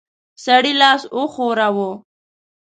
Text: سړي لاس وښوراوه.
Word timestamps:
سړي 0.43 0.73
لاس 0.81 1.01
وښوراوه. 1.17 1.91